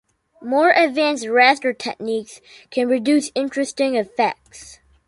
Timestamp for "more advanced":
0.41-1.25